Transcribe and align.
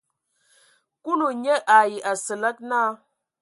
Kulu 1.03 1.27
nye 1.41 1.55
ai 1.77 1.93
Asǝlǝg 2.11 2.57
naa. 2.69 2.89